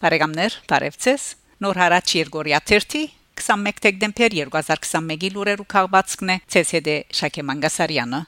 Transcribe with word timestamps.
Բարեկամներ, 0.00 0.54
բարևձեզ։ 0.64 1.24
Նոր 1.60 1.78
հարաճ 1.82 2.12
Երգորիա 2.16 2.60
30 2.70 3.02
21 3.36 3.82
դեկտեմբեր 3.84 4.36
2021-ի 4.38 5.32
լուրերու 5.36 5.68
քաղվածքն 5.76 6.32
է 6.32 6.40
ՑՍԴ 6.64 6.98
Շակե 7.20 7.44
Մանգասարյանը 7.50 8.24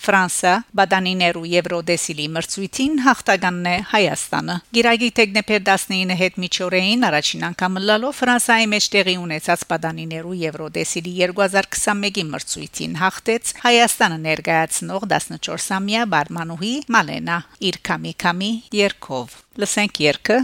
Ֆրանսա 0.00 0.52
բադանիներու 0.80 1.42
Եվրոդեսիլի 1.50 2.26
մրցույթին 2.36 2.94
հաղթականն 3.04 3.66
է 3.70 3.74
Հայաստանը։ 3.90 4.56
Գիրագի 4.76 5.10
տեգնեպեր 5.18 5.60
19 5.66 6.16
հետ 6.20 6.38
միջօրեին 6.44 7.04
առաջին 7.10 7.44
անգամ 7.50 7.76
լալով 7.90 8.16
Ֆրանսայի 8.20 8.70
մեջ 8.72 8.88
տեղի 8.96 9.16
ունեցած 9.24 9.66
բադանիներու 9.74 10.38
Եվրոդեսիլի 10.44 11.14
2021-ի 11.20 12.26
մրցույթին 12.30 12.96
հաղթեց 13.04 13.54
Հայաստանը 13.66 14.18
ներկայացնող 14.24 15.06
14-ամյա 15.12 16.08
բարմանուհի 16.16 16.74
Մալենա 16.96 17.38
իր 17.70 17.80
կամի 17.90 18.52
երկով։ 18.80 19.38
Լսենք 19.60 20.04
երկը 20.08 20.42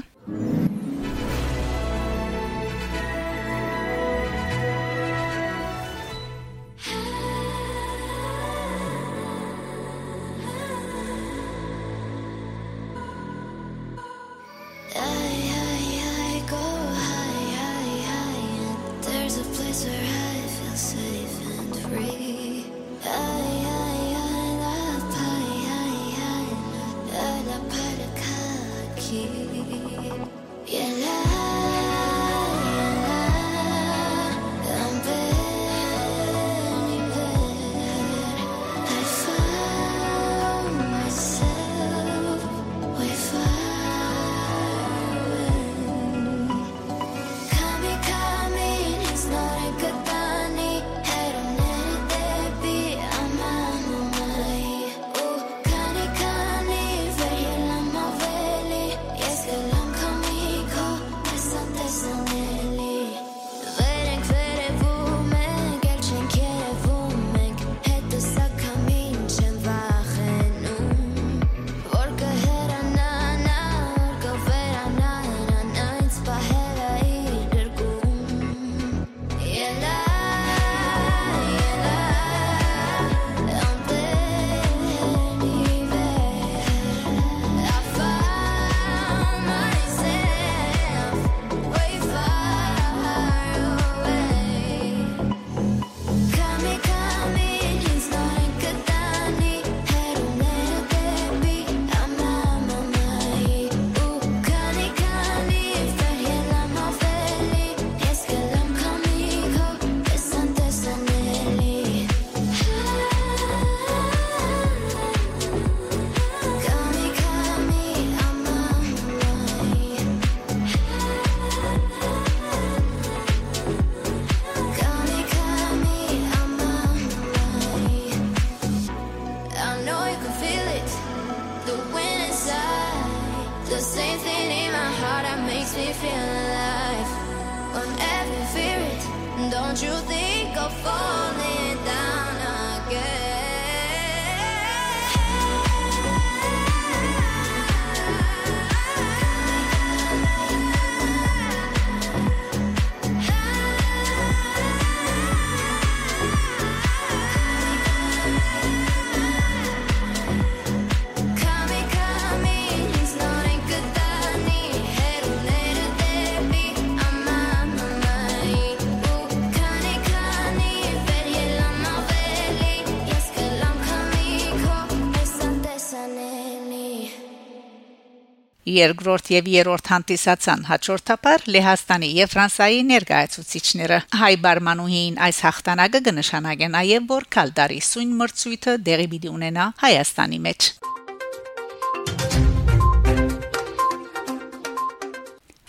երկրորդ 178.67 179.29
եւ 179.31 179.49
երրորդ 179.53 179.91
հանդիսացան 179.93 180.65
հաջորդաբար 180.67 181.45
Լեհաստանի 181.55 182.09
եւ 182.17 182.33
Ֆրանսայի 182.33 182.81
ներկայացուցիչները 182.91 183.99
հայ 184.23 184.33
բարմանուհին 184.47 185.21
այս 185.27 185.39
հաղթանակը 185.47 186.01
կնշանակեն 186.09 186.75
նաեւ 186.77 187.09
որ 187.15 187.29
կալդարի 187.37 187.81
սույն 187.87 188.13
մրցույթը 188.21 188.77
դեղի 188.91 189.09
պիտի 189.15 189.33
ունենա 189.37 189.71
Հայաստանի 189.87 190.43
մեջ 190.51 190.71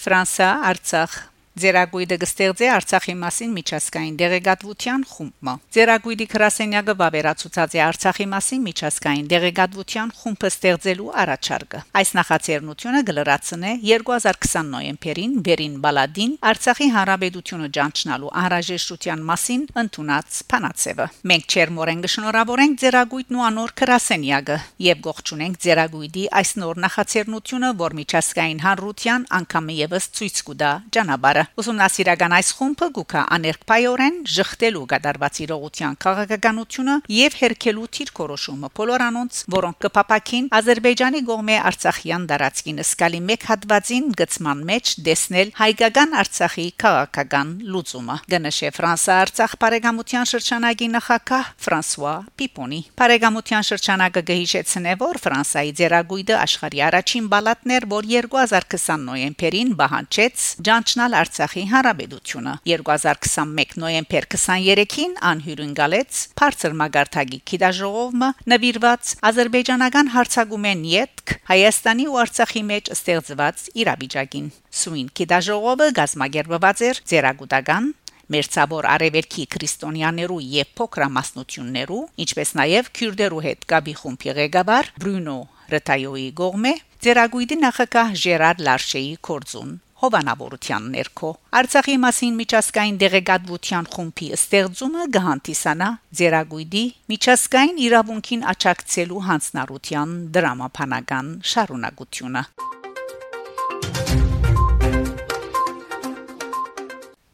Ֆրանսա 0.08 0.52
Արցախ 0.72 1.18
Ձերագույդը 1.58 2.18
գստեղծե 2.22 2.68
Արցախի 2.70 3.14
մասին 3.18 3.54
միջազգային 3.58 4.18
դեղեկատվության 4.20 5.04
խումբը։ 5.10 5.54
Ձերագույդի 5.78 6.26
քրասենյակը 6.34 6.94
վավերացուցած 7.02 7.76
է 7.78 7.82
Արցախի 7.88 8.28
մասին 8.34 8.62
միջազգային 8.68 9.30
դեղեկատվության 9.32 10.12
խումբը 10.18 10.52
ստեղծելու 10.54 11.10
առաջարկը։ 11.24 11.82
Այս 11.98 12.10
նախաձեռնությունը 12.18 13.02
գլրացնե 13.08 13.72
2020 13.88 14.70
նոյեմբերին 14.78 15.34
Բերին 15.48 15.76
Բալադին 15.88 16.36
Արցախի 16.52 16.88
հանրապետությունը 16.98 17.72
ճանչնալու 17.78 18.32
անհրաժեշտության 18.44 19.26
մասին 19.32 19.66
ընդունած 19.82 20.40
փանացևը։ 20.54 21.10
Մենք 21.32 21.58
չերմորեն 21.58 22.06
գշնորհավորենք 22.06 22.80
Ձերագույդն 22.86 23.38
ու 23.42 23.46
անոր 23.48 23.76
քրասենյակը 23.82 24.60
եւ 24.88 25.04
գողջունենք 25.08 25.62
Ձերագույդի 25.68 26.30
այս 26.38 26.56
նոր 26.62 26.82
նախաձեռնությունը, 26.86 27.74
որ 27.82 27.98
միջազգային 28.04 28.64
հանրության 28.68 29.30
անգամ 29.42 29.76
եւս 29.78 30.12
ցույց 30.18 30.42
կտա 30.52 30.72
ճանապարհը 30.98 31.47
Ուսումնասիրական 31.58 32.34
այս 32.38 32.50
խումբը 32.58 32.88
գուկա 32.98 33.22
աներկպայորեն 33.38 34.18
շղթելու 34.34 34.84
գդարված 34.92 35.40
իրողության 35.46 35.98
քաղաքականությունը 36.04 36.96
եւ 37.14 37.38
հերքելու 37.42 37.88
թիրքորոշումը 37.98 38.70
բոլորանոնց, 38.78 39.40
որոնք 39.56 39.78
կփապակին 39.88 40.50
Ադրբեջանի 40.58 41.22
գողմե 41.28 41.58
Արցախյան 41.72 42.28
դարածքին 42.32 42.82
սկալի 42.84 43.22
մեկ 43.28 43.48
հատվածին 43.52 44.10
գծման 44.22 44.64
մեջ 44.68 44.94
դեսնել 45.08 45.52
հայկական 45.58 46.16
Արցախի 46.22 46.68
քաղաքական 46.84 47.54
լուծումը։ 47.74 48.18
Գնշե 48.34 48.72
Ֆրանսա-Արցախ 48.78 49.56
բարեկամության 49.64 50.30
շրջանագի 50.32 50.88
նախակահ 50.98 51.52
Ֆրանսուଆ 51.68 52.14
Պիպոնի։ 52.38 52.82
Բարեկամության 53.02 53.68
շրջանակը 53.68 54.22
գհիշեցնե, 54.28 54.94
որ 55.02 55.22
Ֆրանսայի 55.28 55.72
ձերագույդը 55.82 56.36
աշխարհի 56.38 56.84
առաջին 56.88 57.30
բալատներ, 57.34 57.88
որ 57.98 58.10
2020 58.14 59.06
նոյեմբերին 59.08 59.74
բահանջեց 59.82 60.46
ճանչնալ 60.68 61.18
Արցախի 61.38 61.64
հանրապետությունը 61.70 62.52
2021 62.66 63.74
նոյեմբեր 63.82 64.26
23-ին 64.34 65.12
անհյուրընկալեց 65.32 66.22
բարձր 66.40 66.74
մագարտագի 66.80 67.40
քիդաժողովը 67.52 68.30
նվիրված 68.54 69.12
ազերբայջանական 69.30 70.10
հարցագումեն 70.16 70.82
յետք 70.94 71.36
Հայաստանի 71.52 72.08
ու 72.10 72.18
Արցախի 72.24 72.64
մեջ 72.72 72.92
ստեղծված 72.98 73.64
իրավիճակին 73.84 74.50
Սույն 74.82 75.14
քիդաժողովը 75.22 75.92
գազմագերբված 76.02 76.86
էր 76.90 77.04
ծերագուտական 77.14 77.94
Մերցավոր 78.34 78.92
արևելքի 78.98 79.44
քրիստոնյաներու 79.54 80.42
եւ 80.58 80.72
փոքրամասնություններու, 80.82 82.04
ինչպես 82.26 82.50
նաեւ 82.60 82.90
քյուրդերու 82.98 83.44
հետ 83.46 83.68
գաբի 83.72 83.94
խումբի 84.02 84.38
ղեկավար 84.42 84.94
Բրունո 85.06 85.40
Ռետայոյի 85.78 86.30
գողմե 86.42 86.78
Ձերագույդի 87.08 87.58
նախակահ 87.64 88.16
Ժերար 88.26 88.64
Լարշեի 88.68 89.12
կորձուն 89.30 89.78
հովանավորության 90.02 90.88
ներքո 90.94 91.30
Արցախի 91.60 91.96
մասին 92.04 92.36
միջազգային 92.42 93.00
դեղեկատվության 93.02 93.90
խումբի 93.96 94.28
ստեղծումը 94.38 95.08
գահանտիսանա 95.18 95.90
Ձերագույդի 96.20 96.84
միջազգային 97.14 97.82
իրավունքին 97.88 98.46
աչակցելու 98.54 99.26
հանձնառության 99.32 100.16
դրամապանական 100.38 101.34
շարունակությունը 101.54 102.44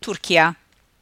Թուրքիա 0.04 0.48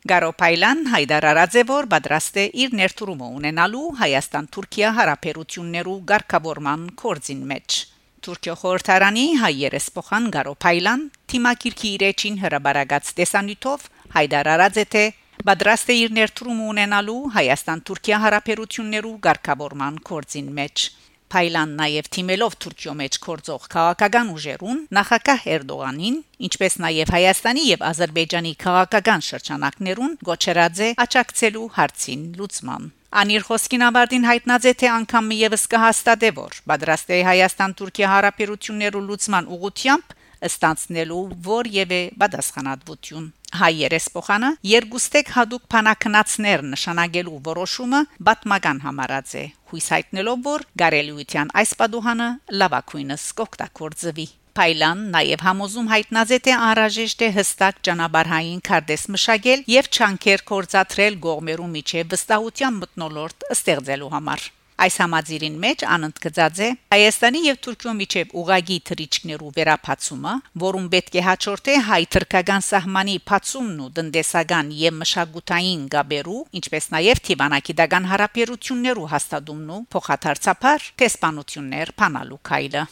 Գարոփայլան 0.09 0.79
հայտար 0.89 1.25
արածե 1.29 1.61
որ 1.69 1.87
պատրաստ 1.93 2.37
է 2.41 2.45
իր 2.63 2.71
ներդրումը 2.79 3.27
ունենալու 3.37 3.85
Հայաստան-Թուրքիա 4.01 4.93
հարաբերություններու 4.97 5.97
ղեկավարման 6.11 6.85
կորձին 7.01 7.43
մեջ 7.51 7.81
Թուրքիա 8.21 8.53
խորհրդարանի 8.61 9.23
հայ 9.41 9.49
երեսփոխան 9.59 10.25
Գարոփայլան 10.33 11.05
թիմակիրքի 11.31 11.89
իրեջին 11.97 12.35
հրաբարագած 12.41 13.07
տեսանյութով 13.19 13.85
հայտար 14.15 14.49
արածե 14.51 14.83
թե 14.95 15.01
պատրաստ 15.47 15.89
է 15.89 15.95
իր 16.01 16.13
ներդրումը 16.19 16.67
ունենալու 16.73 17.17
Հայաստան-Թուրքիա 17.37 18.19
հարաբերություններու 18.25 19.15
ղեկավարման 19.25 19.97
կորձին 20.11 20.53
մեջ 20.61 20.85
Փայլան 21.31 21.75
նաև 21.81 22.11
թիմելով 22.13 22.55
Թուրքիո 22.61 22.95
մեջ 23.01 23.19
կորձող 23.25 23.67
քաղաքական 23.73 24.31
ուժերուն 24.37 24.85
նախագահ 25.01 25.45
Էրդողանին, 25.57 26.23
ինչպես 26.51 26.79
նաև 26.85 27.17
Հայաստանի 27.17 27.67
եւ 27.71 27.85
Ադրբեջանի 27.89 28.55
քաղաքական 28.67 29.29
շրջանակներուն 29.31 30.17
գոչերած 30.29 30.87
է 30.91 30.95
աճակցելու 31.09 31.69
հարցին 31.81 32.27
լուծման։ 32.41 32.91
Անիր 33.11 33.43
խոսքին 33.43 33.81
ավարտին 33.89 34.23
հայտնած 34.23 34.65
է 34.69 34.71
թե 34.79 34.87
անգամ 34.87 35.25
մի 35.27 35.37
եւս 35.41 35.65
կհաստատե 35.73 36.29
որ 36.37 36.53
պատրաստ 36.71 37.09
է 37.11 37.17
Հայաստան-Թուրքիա 37.27 38.11
հարաբերություններու 38.11 39.01
լուծման 39.07 39.49
ուղղությամբ 39.51 40.15
ստանցնելու 40.47 41.19
որևէ 41.49 41.99
պատասխանատվություն 42.23 43.27
հայ 43.61 43.71
երեսփոխանը 43.81 44.51
երկուստեք 44.71 45.35
հadoop 45.35 45.67
փանակնացներ 45.75 46.63
նշանակելու 46.71 47.39
որոշումը 47.51 48.01
բատմական 48.31 48.83
համարած 48.87 49.33
է 49.43 49.45
հույս 49.73 49.87
հայտնելով 49.97 50.45
որ 50.47 50.67
գարելույթյան 50.83 51.55
այս 51.61 51.79
պատուհանը 51.83 52.29
լավակույնս 52.63 53.27
կօգտագործվի 53.41 54.27
Փայլան 54.57 55.03
նաև 55.15 55.43
համոզում 55.47 55.91
հայտնած 55.95 56.31
է 56.35 56.39
թե 56.47 56.55
անհրաժեշտ 56.69 57.27
է 57.27 57.29
հստակ 57.39 57.83
ճանապարհային 57.87 58.63
քարտեզ 58.71 59.05
մշակել 59.15 59.67
եւ 59.75 59.91
չանկեր 59.95 60.47
կորցատրել 60.53 61.21
գողմերու 61.27 61.69
միջև 61.75 62.15
վստահության 62.15 62.81
մտնոլորտ 62.85 63.47
ստեղծելու 63.57 64.15
համար 64.15 64.49
Այս 64.81 64.95
համաձիրին 64.97 65.57
մեջ 65.61 65.83
անընդգծած 65.93 66.59
է 66.65 66.67
Հայաստանի 66.93 67.41
եւ 67.45 67.57
Թուրքիո 67.65 67.91
միջև 67.99 68.31
ուղագի 68.41 68.77
թրիչքներու 68.89 69.51
վերապացումը, 69.57 70.33
որում 70.63 70.87
պետք 70.95 71.17
է 71.21 71.25
հաջորդե 71.27 71.75
հայ-թրքական 71.89 72.65
սահմանի 72.65 73.15
փացումն 73.29 73.83
ու 73.85 73.91
տնտեսական 74.01 74.73
եւ 74.81 74.97
մշակութային 75.03 75.83
գաբերու, 75.93 76.41
ինչպես 76.61 76.89
նաեւ 76.97 77.23
թիվանակիդական 77.29 78.09
հարաբերություններու 78.15 79.09
հաստատումն 79.13 79.73
ու 79.77 79.83
փոխադարձաբար 79.93 80.89
տեսփանություններ 81.03 81.93
փանալու 82.01 82.41
քայլը։ 82.49 82.87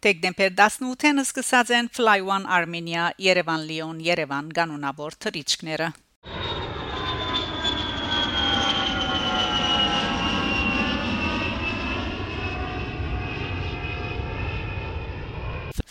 Դեկտեմբեր 0.00 0.54
18-ին 0.56 1.20
սկսած 1.20 1.70
են 1.76 1.88
Fly 1.92 2.22
One 2.24 2.48
Armenia 2.48 3.10
Yerevan 3.20 3.66
Lyon 3.68 3.98
Yerevan 4.00 4.46
գանունավոր 4.56 5.18
թռիչքները 5.20 5.88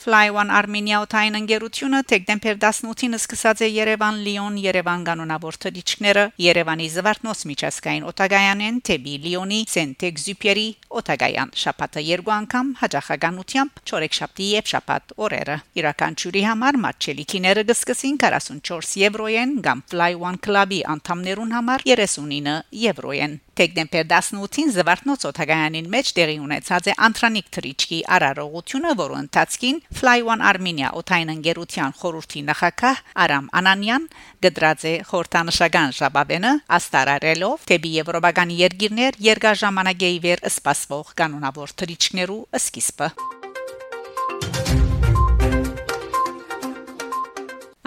Fly-1 0.09 0.49
Armenia 0.49 0.99
օթային 1.03 1.35
ընկերությունը 1.37 1.97
դեկտեմբեր 2.09 2.55
18-ին 2.57 3.15
սկսած 3.19 3.59
է 3.61 3.67
Երևան-Լիոն-Երևան 3.69 5.03
կանոնավոր 5.05 5.57
թռիչքները 5.65 6.23
Երևանի 6.41 6.87
Զվարթնոց 6.95 7.43
միջազգային 7.49 8.07
օտագայանեն 8.09 8.79
Թեբի 8.89 9.13
Լիոնի 9.25 9.59
Սենտեքսյուպերի 9.69 10.65
օտագայան 11.01 11.53
շաբաթը 11.63 12.03
երկու 12.09 12.33
անգամ 12.39 12.71
հաջողականությամբ 12.79 13.83
չորեքշաբթի 13.85 14.47
եւ 14.55 14.71
շաբաթ 14.73 15.13
օրերը 15.29 15.59
իրականչուրի 15.83 16.43
համար 16.49 16.79
մատչելիքիները 16.89 17.65
գսկսին 17.69 18.17
44 18.25 18.97
եվրոյեն 19.03 19.53
կամ 19.69 19.85
Fly-1 19.93 20.41
Club-ի 20.49 20.81
անդամներուն 20.95 21.55
համար 21.59 21.85
39 21.93 22.57
եվրոյեն 22.87 23.37
Դեկտեմբեր 23.59 24.05
18-ին 24.07 24.69
Զվարթնոց 24.71 25.23
օթագայանին 25.27 25.87
մեջ 25.91 26.11
տեղի 26.15 26.35
ունեցած 26.39 26.85
է 26.87 26.93
Անտրանիկ 27.07 27.49
թրիչկի 27.57 27.97
արարողությունը, 28.15 28.93
որը 29.01 29.17
ընթացքին 29.19 29.81
Fly 29.99 30.21
One 30.23 30.39
Armenia 30.47 30.93
օթային 30.95 31.31
ընկերության 31.33 31.95
խորհրդի 31.99 32.43
նախակահ 32.47 33.01
Արամ 33.23 33.49
Անանյան 33.59 34.05
գդրած 34.45 34.85
է 34.87 34.93
խորհրդանշական 35.09 35.95
ժապավենը 35.97 36.53
աստարարելով 36.77 37.65
թեպի 37.71 37.91
եվրոպական 37.97 38.53
երկիրներ 38.61 39.19
երկաժամանակի 39.27 40.13
վեր 40.27 40.45
սպասվող 40.53 41.11
կանոնավոր 41.19 41.75
թրիչքներու 41.83 42.39
սկիզբը 42.63 43.11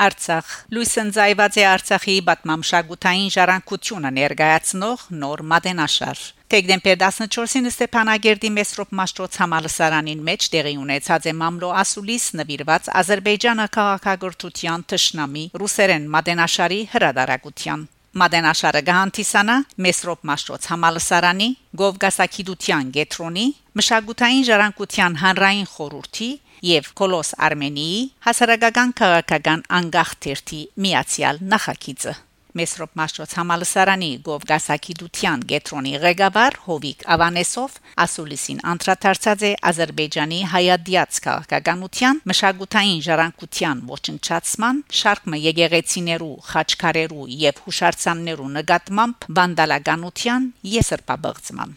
Արցախ 0.03 0.53
Լույսն 0.75 1.11
զայված 1.17 1.57
է 1.63 1.65
Արցախի 1.73 2.15
բատմամշակութային 2.29 3.33
ժառանգությունը 3.37 4.11
ներկայացնող 4.19 5.05
նոր 5.23 5.43
մատենաշար 5.53 6.23
Դեկտեմբեր 6.53 6.99
14-ին 7.03 7.71
Ստեփանագերդի 7.71 8.51
Մեսրոպ 8.59 8.91
Մաշտոց 8.99 9.39
համալսարանին 9.41 10.27
մեջ 10.27 10.49
տեղի 10.53 10.75
ունեցած 10.83 11.31
է 11.31 11.35
Մամլո 11.39 11.71
Ասուլիս 11.83 12.27
նվիրված 12.43 12.93
Ադրբեջանը 13.03 13.67
քաղաքագործության 13.79 14.87
ճշնամի 14.93 15.45
ռուսերեն 15.63 16.07
մատենաշարի 16.13 16.81
հրադարակության 16.93 17.91
Մադենաշարը 18.13 18.81
գահանտիսանա 18.85 19.55
Մեսրոպ 19.87 20.25
Մաշտոց 20.29 20.67
համալսարանի 20.69 21.47
Գովգասակիդության 21.81 22.91
գետրոնի 22.97 23.45
մշակութային 23.81 24.45
ժառանգության 24.49 25.17
հանրային 25.23 25.71
խորհրդի 25.73 26.29
եւ 26.63 26.91
Կոլոս 26.99 27.33
Արմենիի 27.43 28.03
հասարակական 28.27 28.93
քաղաքական 29.03 29.65
անկախ 29.83 30.13
թերթի 30.27 30.61
միացյալ 30.85 31.43
նախագիծը 31.55 32.15
Մեսրոպ 32.53 32.91
Մաշտոց 33.01 33.31
համալսարանի 33.39 34.09
Գովգասակիդության 34.27 35.45
գետրոնի 35.53 35.93
ղեկավար 36.03 36.57
Հովիկ 36.67 37.05
Ավանեսով 37.15 37.79
ասուլիսին 38.05 38.59
անդրադարձած 38.73 39.45
է 39.49 39.53
Ադրբեջանի 39.71 40.41
հայադիաց 40.53 41.21
քաղաքականության 41.27 42.21
մշակութային 42.33 43.01
ժառանգության 43.09 43.81
ոչնչացման 43.93 44.83
շարքը 45.01 45.41
եկեղեցիներու, 45.47 46.35
խաչքարերու 46.53 47.31
եւ 47.47 47.63
հուշարձաններու 47.69 48.51
նկատմամբ 48.59 49.31
վանդալականության 49.41 50.53
եսրպաբղծման 50.77 51.75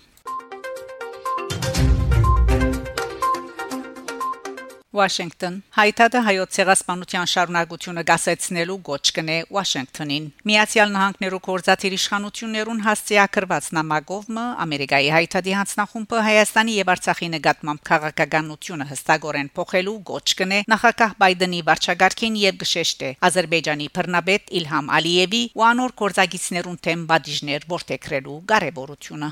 Վաշինգտոն 4.95 5.55
Հայտարարը 5.75 6.19
հայոց 6.25 6.51
ցեղասպանության 6.55 7.29
շարունակությունը 7.31 8.03
գասեցնելու 8.09 8.77
գոչ 8.87 9.01
կնե 9.17 9.35
Վաշինգտոնին 9.55 10.29
Միացյալ 10.49 10.93
Նահանգներու 10.95 11.39
կորզաթիր 11.47 11.95
իշխանություններուն 11.97 12.79
հասցեակրված 12.85 13.67
նամակովը 13.75 14.45
Ամերիկայի 14.65 15.09
հայտարարի 15.15 15.55
հանձնախումբը 15.59 16.23
Հայաստանի 16.29 16.77
եւ 16.79 16.93
Արցախի 16.95 17.29
նկատմամբ 17.35 17.83
քաղաքականությունը 17.91 18.89
հստակորեն 18.95 19.51
փոխելու 19.59 19.97
գոչ 20.11 20.27
կնե 20.39 20.61
նախագահ 20.75 21.19
Բայդենի 21.25 21.61
վարչագարքին 21.69 22.39
եւ 22.45 22.59
գշեշտե 22.63 23.11
Ադրբեջանի 23.29 23.91
բռնաբեդ 23.99 24.57
Իլհամ 24.61 24.91
Ալիևի 25.01 25.43
ու 25.59 25.67
անոր 25.73 25.95
կորզագիցներուն 26.05 26.81
թեմ 26.87 27.07
բադիժներ 27.11 27.69
որթեքրելու 27.75 28.41
կարեւորությունը 28.53 29.31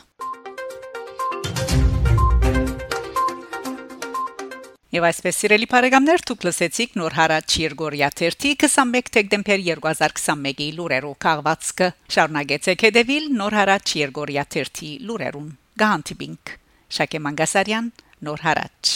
Եվ 4.93 5.05
այսպես 5.07 5.37
սիրելի 5.41 5.65
բարեկամներ, 5.71 6.21
դուք 6.29 6.43
լսեցիք 6.45 6.91
նոր 6.99 7.13
հարաճ 7.17 7.53
Երգորիա 7.63 8.09
21 8.13 9.07
դեկտեմբեր 9.15 9.63
2021-ի 9.65 10.67
լուրերով 10.77 11.15
քաղվածքը։ 11.25 11.87
Շարունակեցեք 12.13 12.85
հետևել 12.87 13.25
նոր 13.39 13.57
հարաճ 13.57 13.93
Երգորիա 14.03 14.43
30 14.57 14.91
լուրերուն։ 15.09 15.47
Գանտիբինգ 15.81 16.53
Շակե 16.99 17.23
Մանգասարյան 17.25 17.89
նոր 18.29 18.45
հարաճ 18.45 18.93